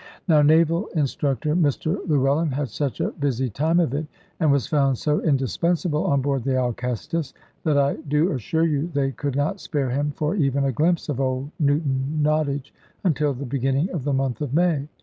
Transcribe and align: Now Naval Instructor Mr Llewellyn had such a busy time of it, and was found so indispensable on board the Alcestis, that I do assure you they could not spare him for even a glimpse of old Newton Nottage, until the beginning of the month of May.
Now 0.27 0.41
Naval 0.41 0.87
Instructor 0.95 1.55
Mr 1.55 1.95
Llewellyn 2.09 2.49
had 2.49 2.69
such 2.69 2.99
a 2.99 3.11
busy 3.11 3.51
time 3.51 3.79
of 3.79 3.93
it, 3.93 4.07
and 4.39 4.51
was 4.51 4.65
found 4.65 4.97
so 4.97 5.19
indispensable 5.21 6.05
on 6.07 6.21
board 6.23 6.43
the 6.43 6.57
Alcestis, 6.57 7.35
that 7.65 7.77
I 7.77 7.97
do 8.07 8.31
assure 8.31 8.65
you 8.65 8.87
they 8.87 9.11
could 9.11 9.35
not 9.35 9.59
spare 9.59 9.91
him 9.91 10.09
for 10.09 10.33
even 10.35 10.63
a 10.65 10.71
glimpse 10.71 11.07
of 11.07 11.19
old 11.21 11.51
Newton 11.59 12.17
Nottage, 12.19 12.73
until 13.03 13.35
the 13.35 13.45
beginning 13.45 13.91
of 13.91 14.03
the 14.03 14.11
month 14.13 14.41
of 14.41 14.55
May. 14.55 14.87